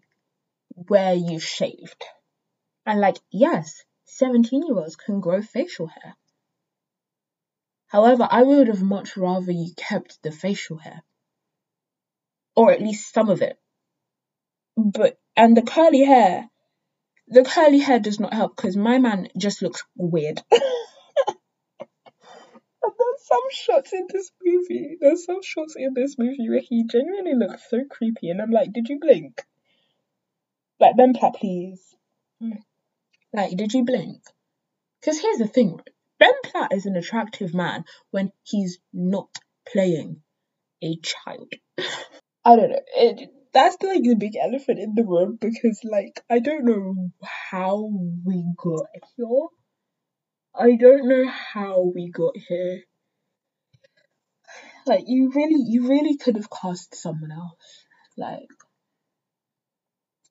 [0.69, 2.05] where you shaved.
[2.85, 6.15] And like, yes, 17 year olds can grow facial hair.
[7.87, 11.03] However, I would have much rather you kept the facial hair.
[12.55, 13.57] Or at least some of it.
[14.75, 16.49] But, and the curly hair,
[17.27, 20.41] the curly hair does not help because my man just looks weird.
[23.27, 24.97] some shots in this movie.
[24.99, 28.71] There's some shots in this movie where he genuinely looks so creepy, and I'm like,
[28.71, 29.43] did you blink?
[30.79, 31.95] Like, Ben Platt, please.
[32.39, 32.51] Hmm.
[33.33, 34.21] Like, did you blink?
[34.99, 35.79] Because here's the thing,
[36.19, 39.29] Ben Platt is an attractive man when he's not
[39.71, 40.21] playing
[40.81, 41.51] a child.
[42.45, 42.79] I don't know.
[42.95, 47.11] It, that's like the big elephant in the room because, like, I don't know
[47.51, 47.89] how
[48.23, 48.85] we got
[49.17, 49.47] here.
[50.55, 52.83] I don't know how we got here.
[54.87, 57.85] Like you really, you really could have cast someone else.
[58.17, 58.47] Like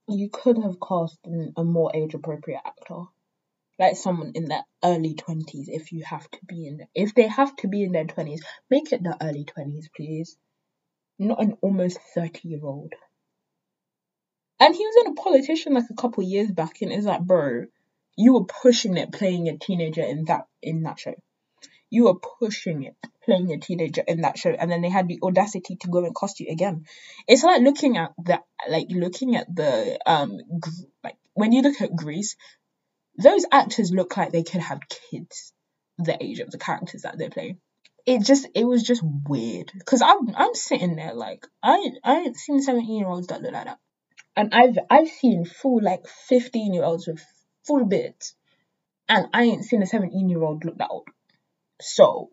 [0.09, 1.19] you could have cast
[1.57, 3.03] a more age appropriate actor,
[3.79, 5.69] like someone in their early twenties.
[5.69, 8.93] If you have to be in, if they have to be in their twenties, make
[8.93, 10.37] it the early twenties, please.
[11.19, 12.93] Not an almost thirty year old.
[14.59, 17.67] And he was in a politician like a couple years back, and it's like, bro,
[18.17, 21.15] you were pushing it playing a teenager in that in that show.
[21.91, 25.19] You were pushing it playing a teenager in that show and then they had the
[25.23, 26.85] audacity to go and cost you again.
[27.29, 30.39] It's like looking at the like looking at the um
[31.05, 32.37] like when you look at Grease
[33.19, 35.53] those actors look like they could have kids
[35.99, 37.59] the age of the characters that they're playing
[38.05, 42.37] it just it was just weird because i'm i'm sitting there like i i ain't
[42.37, 43.79] seen 17 year olds that look like that.
[44.37, 47.25] And i've i've seen full like 15 year olds with
[47.67, 48.35] full beards.
[49.09, 51.09] And i ain't seen a 17 year old look that old.
[51.81, 52.31] So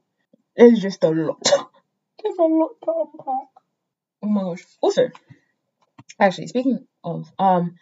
[0.56, 1.42] it's just a lot.
[2.24, 3.50] There's a lot to unpack.
[4.24, 4.64] Oh my gosh.
[4.82, 5.10] Also,
[6.20, 7.76] actually, speaking of, um,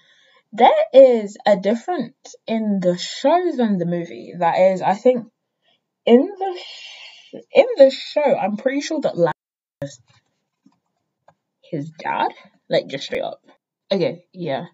[0.53, 4.33] there is a difference in the show than the movie.
[4.37, 5.27] That is, I think,
[6.05, 9.33] in the sh- in the show, I'm pretty sure that Larry
[9.83, 10.01] is
[11.63, 12.33] his dad,
[12.69, 13.41] like just straight up.
[13.91, 14.65] Okay, yeah.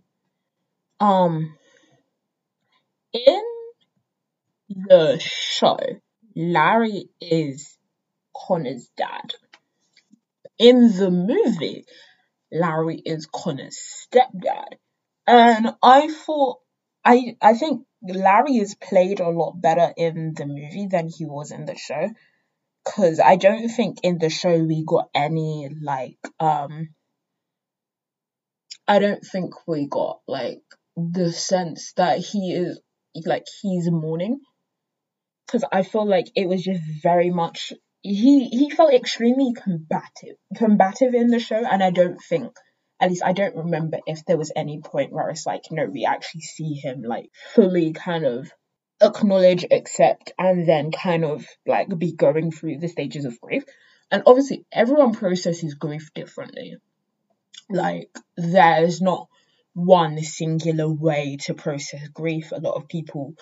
[1.00, 1.56] Um,
[3.14, 3.44] in
[4.70, 5.78] the show,
[6.36, 7.77] Larry is
[8.46, 9.34] Connor's dad.
[10.60, 11.86] In the movie,
[12.52, 14.78] Larry is Connor's stepdad.
[15.26, 16.60] And I thought
[17.04, 21.52] I I think Larry is played a lot better in the movie than he was
[21.52, 22.10] in the show.
[22.86, 26.90] Cause I don't think in the show we got any like um
[28.88, 30.62] I don't think we got like
[30.96, 32.80] the sense that he is
[33.26, 34.40] like he's mourning
[35.46, 37.74] because I feel like it was just very much
[38.14, 42.56] he he felt extremely combative combative in the show and I don't think
[43.00, 46.06] at least I don't remember if there was any point where it's like no we
[46.06, 48.52] actually see him like fully kind of
[49.02, 53.64] acknowledge accept and then kind of like be going through the stages of grief.
[54.12, 56.78] And obviously everyone processes grief differently.
[57.70, 59.28] Like there's not
[59.74, 62.52] one singular way to process grief.
[62.52, 63.34] A lot of people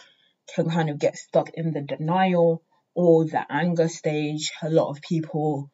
[0.53, 2.61] can kind of get stuck in the denial
[2.95, 4.51] or the anger stage.
[4.63, 5.69] A lot of people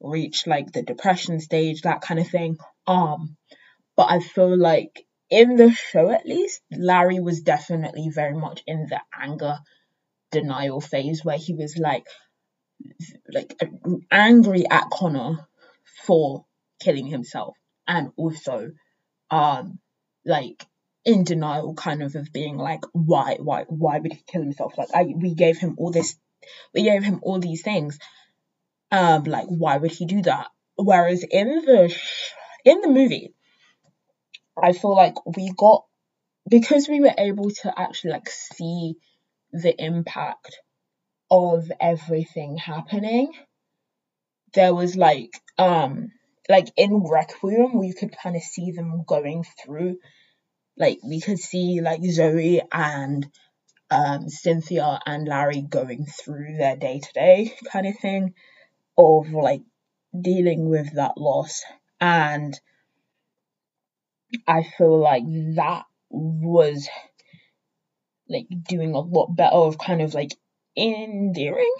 [0.00, 2.56] reach like the depression stage, that kind of thing.
[2.86, 3.36] Um,
[3.96, 8.86] but I feel like in the show at least, Larry was definitely very much in
[8.88, 9.58] the anger
[10.30, 12.06] denial phase where he was like
[13.32, 13.56] like
[14.10, 15.46] angry at Connor
[16.04, 16.44] for
[16.80, 18.70] killing himself and also
[19.30, 19.78] um
[20.24, 20.66] like
[21.04, 24.88] in denial kind of of being like why why why would he kill himself like
[24.94, 26.16] I we gave him all this
[26.74, 27.98] we gave him all these things
[28.92, 30.48] um like why would he do that?
[30.76, 31.96] Whereas in the
[32.64, 33.34] in the movie
[34.62, 35.84] I feel like we got
[36.48, 38.94] because we were able to actually like see
[39.52, 40.58] the impact
[41.30, 43.32] of everything happening
[44.54, 46.10] there was like um
[46.48, 49.98] like in requiem we could kind of see them going through
[50.76, 53.26] like we could see like zoe and
[53.90, 58.34] um cynthia and larry going through their day-to-day kind of thing
[58.98, 59.62] of like
[60.18, 61.62] dealing with that loss
[62.00, 62.58] and
[64.46, 66.88] i feel like that was
[68.28, 70.32] like doing a lot better of kind of like
[70.76, 71.74] endearing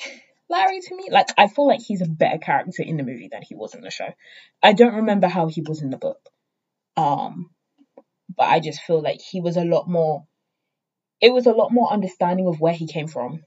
[0.49, 1.09] Larry to me.
[1.11, 3.81] Like I feel like he's a better character in the movie than he was in
[3.81, 4.09] the show.
[4.63, 6.21] I don't remember how he was in the book.
[6.97, 7.51] Um
[8.37, 10.27] but I just feel like he was a lot more
[11.21, 13.43] it was a lot more understanding of where he came from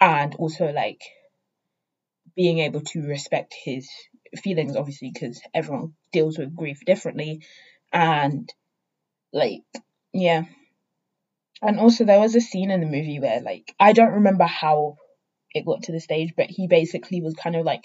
[0.00, 1.02] and also like
[2.34, 3.88] being able to respect his
[4.36, 7.42] feelings obviously because everyone deals with grief differently
[7.92, 8.52] and
[9.32, 9.62] like
[10.12, 10.44] yeah
[11.62, 14.96] and also there was a scene in the movie where like I don't remember how
[15.54, 17.84] it got to the stage, but he basically was kind of like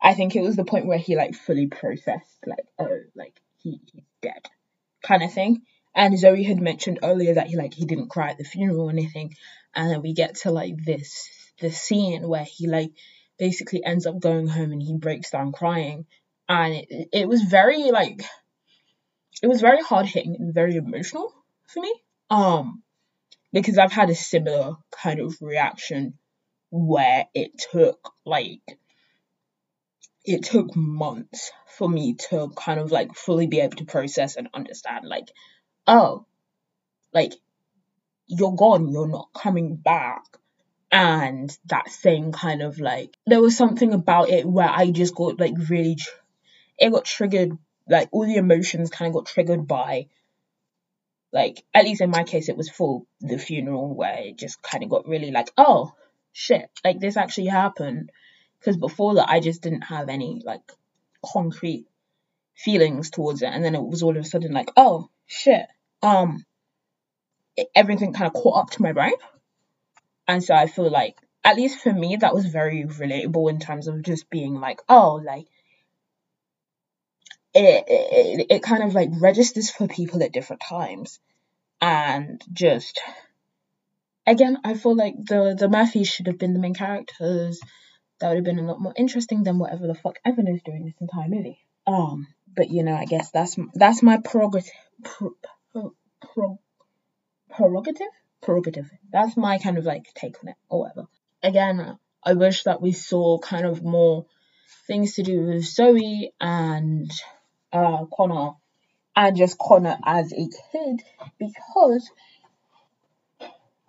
[0.00, 3.80] I think it was the point where he like fully processed like oh like he,
[3.92, 4.46] he's dead
[5.02, 5.62] kind of thing.
[5.96, 8.90] And Zoe had mentioned earlier that he like he didn't cry at the funeral or
[8.90, 9.34] anything.
[9.74, 11.26] And then we get to like this
[11.58, 12.90] this scene where he like
[13.38, 16.04] basically ends up going home and he breaks down crying.
[16.50, 18.22] And it it was very like
[19.42, 21.32] it was very hard hitting and very emotional
[21.66, 21.94] for me.
[22.28, 22.82] Um,
[23.52, 26.18] because I've had a similar kind of reaction
[26.70, 28.60] where it took like
[30.26, 34.48] it took months for me to kind of like fully be able to process and
[34.52, 35.28] understand like
[35.86, 36.24] oh
[37.12, 37.34] like
[38.26, 40.24] you're gone you're not coming back.
[40.92, 45.38] And that thing kind of like there was something about it where i just got
[45.38, 45.98] like really
[46.78, 50.06] it got triggered like all the emotions kind of got triggered by
[51.32, 54.84] like at least in my case it was for the funeral where it just kind
[54.84, 55.92] of got really like oh
[56.32, 58.10] shit like this actually happened.
[58.58, 60.72] Because before that i just didn't have any like
[61.24, 61.86] concrete
[62.54, 63.46] feelings towards it.
[63.46, 65.66] And then it was all of a sudden like oh shit
[66.02, 66.44] um
[67.74, 69.14] everything kind of caught up to my brain
[70.28, 73.88] and so i feel like at least for me that was very relatable in terms
[73.88, 75.46] of just being like oh like
[77.56, 81.18] it, it, it kind of like registers for people at different times.
[81.80, 83.00] And just
[84.26, 87.60] again i feel like the the murphys should have been the main characters.
[88.18, 90.84] That would have been a lot more interesting than whatever the fuck evan is doing
[90.84, 91.58] this entire movie.
[91.86, 94.72] Um but you know i guess that's that's my prerogative
[96.32, 96.58] pro,
[97.50, 98.06] prerogative?
[98.42, 98.90] Prerogative.
[99.12, 101.06] That's my kind of like take on it or whatever.
[101.42, 104.26] Again i wish that we saw kind of more
[104.88, 107.10] things to do with zoe and
[107.72, 108.52] uh, Connor
[109.14, 111.02] and just Connor as a kid
[111.38, 112.10] because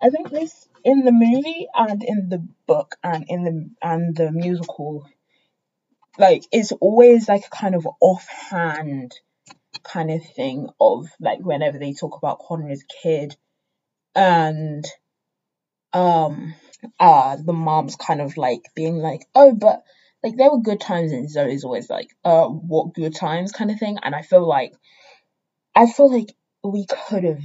[0.00, 4.30] I think this in the movie and in the book and in the and the
[4.30, 5.08] musical
[6.18, 9.12] like it's always like a kind of offhand
[9.82, 13.36] kind of thing of like whenever they talk about a kid
[14.14, 14.84] and
[15.92, 16.54] um
[16.98, 19.82] uh the mom's kind of like being like oh but
[20.22, 23.78] like there were good times and Zoe's always like, uh, what good times kind of
[23.78, 23.98] thing.
[24.02, 24.74] And I feel like
[25.74, 27.42] I feel like we could have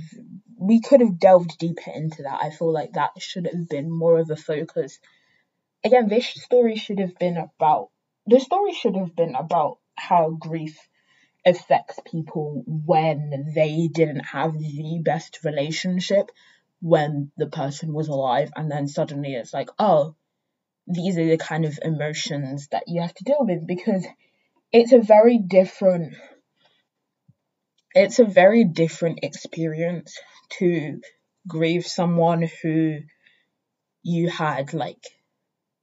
[0.58, 2.40] we could have delved deeper into that.
[2.42, 5.00] I feel like that should have been more of a focus.
[5.84, 7.90] Again, this story should have been about
[8.26, 10.80] the story should have been about how grief
[11.46, 16.32] affects people when they didn't have the best relationship
[16.82, 20.16] when the person was alive and then suddenly it's like, oh,
[20.88, 24.06] these are the kind of emotions that you have to deal with because
[24.72, 26.16] it's a very different
[27.96, 30.20] it's a very different experience
[30.50, 31.00] to
[31.48, 33.00] grieve someone who
[34.02, 35.04] you had like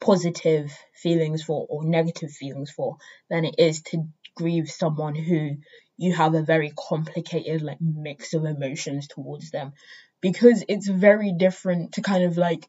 [0.00, 2.96] positive feelings for or negative feelings for
[3.28, 4.04] than it is to
[4.40, 5.56] grieve someone who
[5.96, 9.72] you have a very complicated like mix of emotions towards them.
[10.20, 12.66] Because it's very different to kind of like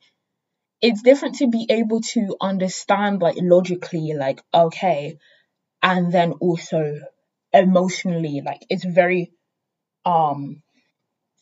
[0.81, 5.17] it's different to be able to understand like logically like okay
[5.81, 6.99] and then also
[7.53, 9.31] emotionally like it's very
[10.05, 10.61] um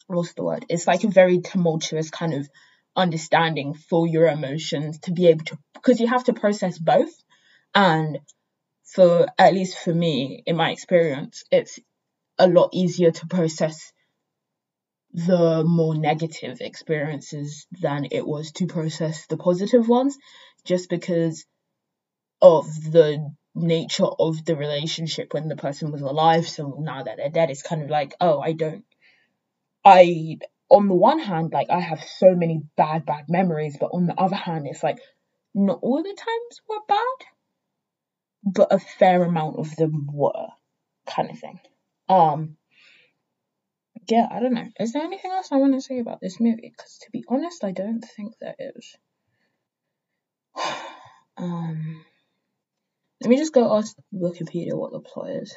[0.07, 0.65] what's the word?
[0.69, 2.49] It's like a very tumultuous kind of
[2.95, 7.11] understanding for your emotions to be able to because you have to process both
[7.73, 8.19] and
[8.93, 11.79] for at least for me in my experience it's
[12.37, 13.91] a lot easier to process
[15.13, 20.17] the more negative experiences than it was to process the positive ones
[20.63, 21.45] just because
[22.41, 26.47] of the nature of the relationship when the person was alive.
[26.47, 28.85] So now that they're dead it's kind of like oh i don't
[29.83, 30.37] i
[30.69, 34.19] on the one hand like i have so many bad bad memories but on the
[34.19, 34.99] other hand it's like
[35.53, 37.27] not all the times were bad
[38.43, 40.47] but a fair amount of them were
[41.07, 41.59] kind of thing
[42.07, 42.57] um
[44.09, 44.67] yeah, I don't know.
[44.79, 46.71] Is there anything else I want to say about this movie?
[46.75, 48.95] Because to be honest, I don't think there is.
[51.37, 52.03] um,
[53.21, 55.55] let me just go ask Wikipedia what the plot is.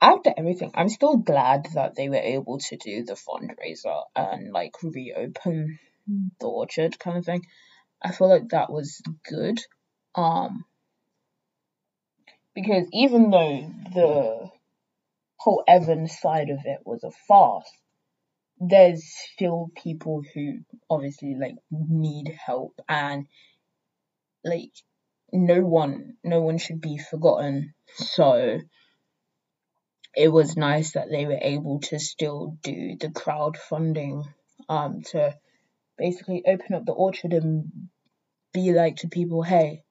[0.00, 4.74] After everything, I'm still glad that they were able to do the fundraiser and like
[4.82, 5.78] reopen
[6.40, 7.44] the orchard kind of thing.
[8.00, 9.60] I feel like that was good.
[10.14, 10.64] Um,
[12.58, 14.50] because even though the
[15.36, 17.70] whole Evans side of it was a farce,
[18.58, 20.58] there's still people who
[20.90, 23.28] obviously like need help and
[24.44, 24.72] like
[25.32, 27.74] no one no one should be forgotten.
[27.94, 28.58] So
[30.16, 34.24] it was nice that they were able to still do the crowdfunding
[34.68, 35.32] um to
[35.96, 37.70] basically open up the orchard and
[38.52, 39.84] be like to people, hey,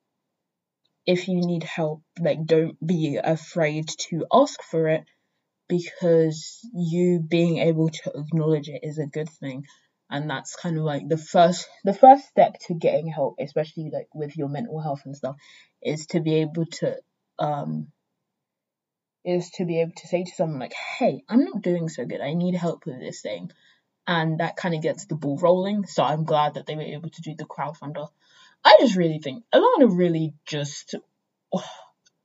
[1.07, 5.05] if you need help, like don't be afraid to ask for it
[5.69, 9.65] because you being able to acknowledge it is a good thing.
[10.09, 14.07] And that's kind of like the first the first step to getting help especially like
[14.13, 15.35] with your mental health and stuff
[15.81, 16.95] is to be able to
[17.39, 17.87] um
[19.25, 22.21] is to be able to say to someone like hey i'm not doing so good.
[22.21, 23.51] I need help with this thing.
[24.09, 25.85] And that kind of gets the ball rolling.
[25.87, 28.07] So i'm glad that they were able to do the crowdfunder
[28.63, 30.95] i just really think alana really just
[31.53, 31.63] oh,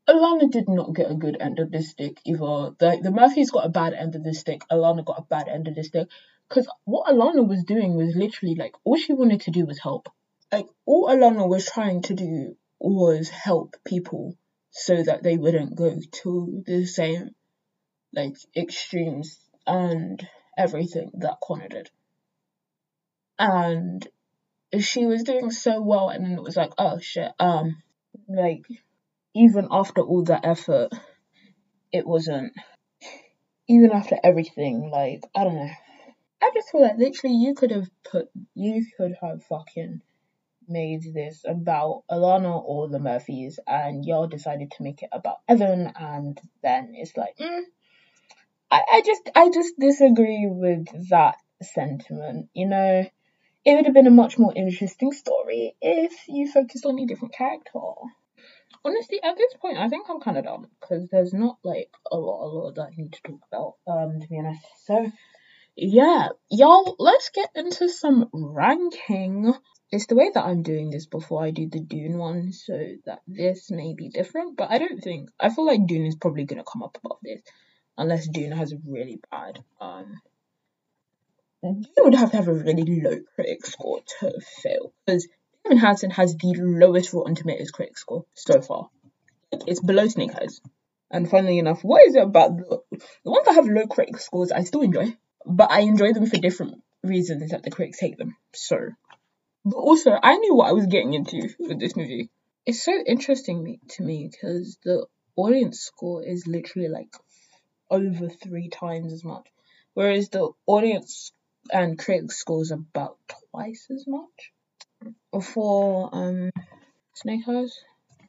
[0.09, 2.45] Alana did not get a good end of the stick either.
[2.45, 4.63] Like the the Murphys got a bad end of the stick.
[4.71, 6.09] Alana got a bad end of the stick.
[6.49, 10.09] Because what Alana was doing was literally like all she wanted to do was help.
[10.51, 14.37] Like all Alana was trying to do was help people
[14.71, 17.35] so that they wouldn't go to the same
[18.13, 20.27] like extremes and
[20.59, 21.91] everything that Connor did.
[23.39, 24.07] And
[24.81, 27.77] she was doing so well and then it was like, oh shit, um
[28.29, 28.65] like
[29.35, 30.91] even after all that effort,
[31.93, 32.53] it wasn't.
[33.69, 35.71] Even after everything, like, I don't know.
[36.43, 40.03] I just feel like literally you could have put, you could have fucking
[40.69, 45.93] made this about Alana or the Murphys, and y'all decided to make it about Evan,
[45.95, 47.63] and then it's like, mm,
[48.71, 52.49] I, I just, I just disagree with that sentiment.
[52.55, 53.05] You know,
[53.65, 57.35] it would have been a much more interesting story if you focused on a different
[57.35, 57.79] character
[58.85, 62.17] honestly, at this point, I think I'm kind of done because there's not like a
[62.17, 63.75] lot, a lot that I need to talk about.
[63.87, 64.63] Um, to be honest.
[64.85, 65.11] So,
[65.77, 69.55] yeah, y'all, let's get into some ranking.
[69.91, 73.21] It's the way that I'm doing this before I do the Dune one, so that
[73.27, 74.57] this may be different.
[74.57, 77.43] But I don't think I feel like Dune is probably gonna come up above this,
[77.97, 80.21] unless Dune has a really bad um.
[81.63, 85.29] Dune would have to have a really low critic score to fail because
[85.65, 88.91] Evan Hansen has the lowest Rotten Tomatoes critic score so far.
[89.67, 90.61] It's below Snake Eyes.
[91.09, 94.51] And funnily enough, what is it about the, the ones that have low critic scores
[94.51, 98.37] I still enjoy, but I enjoy them for different reasons that the critics hate them.
[98.55, 98.79] So,
[99.65, 102.29] but also I knew what I was getting into with this movie.
[102.67, 105.07] It's so interesting to me because the
[105.37, 107.15] audience score is literally like
[107.89, 109.47] over three times as much,
[109.95, 111.33] whereas the audience
[111.71, 113.19] and critic scores about
[113.51, 114.53] twice as much
[115.43, 116.51] for um
[117.15, 117.79] Snake Eyes.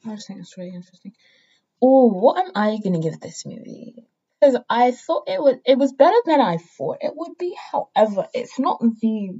[0.05, 1.13] I just think it's really interesting.
[1.81, 3.95] Oh, what am I gonna give this movie?
[4.39, 7.55] Because I thought it was it was better than I thought it would be.
[7.71, 9.33] However, it's not the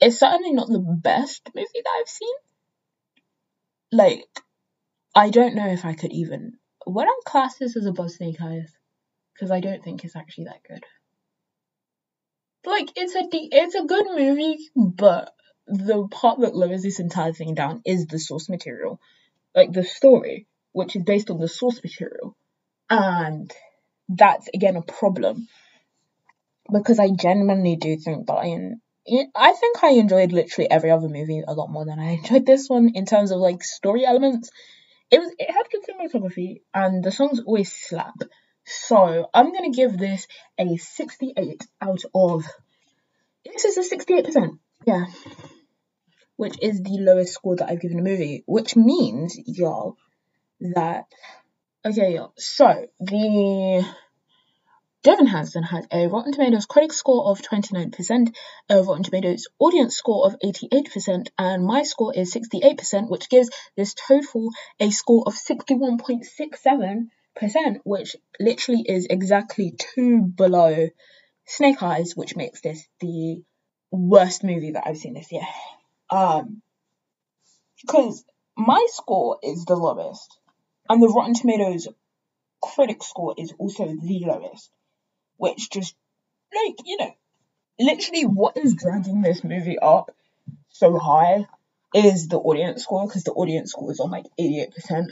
[0.00, 2.34] it's certainly not the best movie that I've seen.
[3.90, 4.26] Like,
[5.14, 8.72] I don't know if I could even would I class this as above Snake Eyes?
[9.34, 10.84] Because I don't think it's actually that good.
[12.64, 15.32] Like, it's a it's a good movie, but
[15.66, 19.00] the part that lowers this entire thing down is the source material,
[19.54, 22.36] like the story, which is based on the source material,
[22.90, 23.52] and
[24.08, 25.46] that's again a problem
[26.72, 28.80] because I genuinely do think that in
[29.34, 32.68] I think I enjoyed literally every other movie a lot more than I enjoyed this
[32.68, 34.50] one in terms of like story elements.
[35.10, 38.14] It was it had good cinematography and the songs always slap.
[38.68, 40.26] So I'm gonna give this
[40.58, 42.44] a 68 out of.
[43.44, 44.58] This is a 68%.
[44.86, 45.06] Yeah.
[46.36, 48.44] Which is the lowest score that I've given a movie.
[48.46, 49.96] Which means, y'all,
[50.60, 51.06] that.
[51.84, 52.34] Okay, y'all.
[52.36, 53.84] So the
[55.04, 58.34] Dear Evan Hansen has a Rotten Tomatoes critic score of 29%,
[58.68, 63.94] a Rotten Tomatoes audience score of 88%, and my score is 68%, which gives this
[63.94, 64.50] total
[64.80, 67.10] a score of 61.67%,
[67.84, 70.88] which literally is exactly two below
[71.46, 73.42] Snake Eyes, which makes this the
[73.90, 75.46] worst movie that I've seen this year.
[76.10, 76.62] Um,
[77.80, 78.24] because
[78.56, 80.38] my score is the lowest,
[80.88, 81.88] and the Rotten Tomatoes
[82.62, 84.70] critic score is also the lowest
[85.38, 85.94] which just
[86.54, 87.14] like you know
[87.80, 90.10] literally what is dragging this movie up
[90.68, 91.46] so high
[91.94, 95.06] is the audience score because the audience score is on like 88%.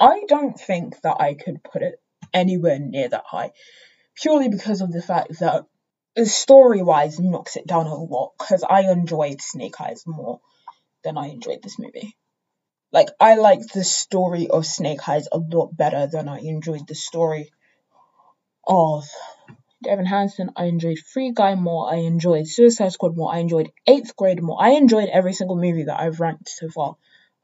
[0.00, 2.00] I don't think that I could put it
[2.32, 3.52] anywhere near that high
[4.16, 5.66] purely because of the fact that
[6.24, 10.40] story wise knocks it down a lot because I enjoyed Snake Eyes more
[11.04, 12.16] than I enjoyed this movie.
[12.92, 16.94] Like I liked the story of Snake Eyes a lot better than I enjoyed the
[16.94, 17.52] story
[18.66, 19.04] of
[19.82, 23.70] Dear Evan Hansen, I enjoyed Free Guy more, I enjoyed Suicide Squad more, I enjoyed
[23.86, 24.56] Eighth Grade more.
[24.58, 26.96] I enjoyed every single movie that I've ranked so far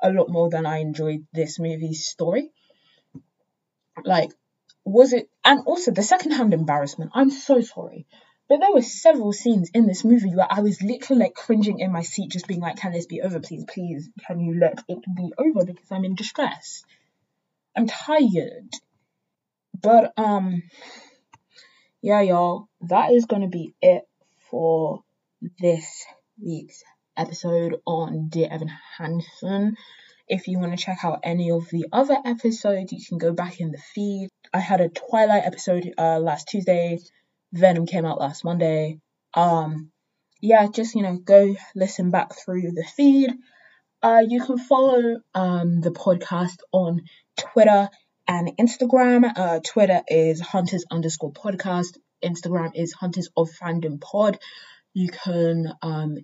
[0.02, 2.50] a lot more than I enjoyed this movie's story.
[4.04, 4.30] Like,
[4.84, 8.06] was it, and also the secondhand embarrassment, I'm so sorry.
[8.48, 11.92] But there were several scenes in this movie where I was literally like cringing in
[11.92, 14.98] my seat, just being like, can this be over, please, please, can you let it
[15.16, 16.82] be over because I'm in distress.
[17.76, 18.68] I'm tired.
[19.80, 20.64] But, um,
[22.02, 24.02] yeah, y'all, that is to be it
[24.50, 25.02] for
[25.60, 26.04] this
[26.42, 26.82] week's
[27.16, 29.76] episode on Dear Evan Hansen.
[30.28, 33.60] If you want to check out any of the other episodes, you can go back
[33.60, 34.28] in the feed.
[34.52, 36.98] I had a Twilight episode uh, last Tuesday.
[37.52, 38.98] Venom came out last Monday.
[39.34, 39.90] Um,
[40.40, 43.32] yeah, just you know, go listen back through the feed.
[44.02, 47.02] Uh, you can follow um the podcast on
[47.36, 47.88] Twitter
[48.26, 49.30] and Instagram.
[49.36, 51.98] Uh, Twitter is hunters underscore podcast.
[52.24, 54.38] Instagram is hunters of fandom pod.
[54.94, 56.18] You can, um,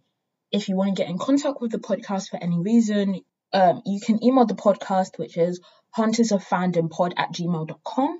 [0.50, 3.20] if you want to get in contact with the podcast for any reason,
[3.52, 8.18] um, you can email the podcast, which is hunters of fandom pod at gmail.com.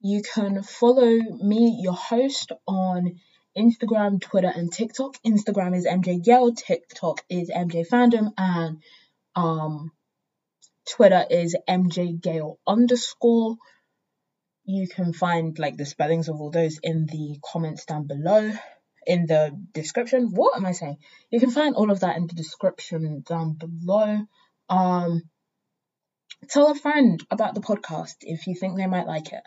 [0.00, 3.18] You can follow me, your host, on
[3.56, 5.16] Instagram, Twitter, and TikTok.
[5.26, 8.80] Instagram is MJ Gale, TikTok is MJ Fandom, and
[9.34, 9.90] um,
[10.88, 13.56] Twitter is MJ Gale underscore.
[14.64, 18.52] You can find like the spellings of all those in the comments down below
[19.08, 20.28] in the description.
[20.34, 20.98] What am I saying?
[21.30, 24.18] You can find all of that in the description down below.
[24.68, 25.22] Um,
[26.50, 29.42] tell a friend about the podcast if you think they might like it.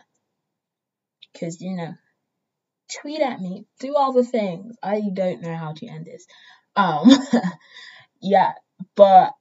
[1.31, 1.93] Because, you know,
[2.99, 4.75] tweet at me, do all the things.
[4.81, 6.25] I don't know how to end this.
[6.75, 7.11] Um,
[8.21, 8.53] yeah,
[8.95, 9.33] but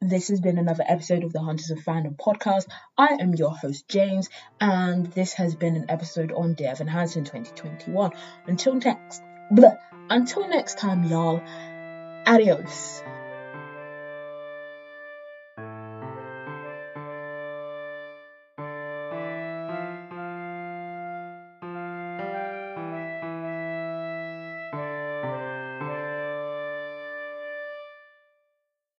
[0.00, 2.66] this has been another episode of the Hunters of Fandom podcast.
[2.96, 7.24] I am your host, James, and this has been an episode on Dear Evan Hansen
[7.24, 8.12] 2021.
[8.46, 9.22] Until next,
[10.10, 11.42] until next time, y'all,
[12.26, 13.02] adios.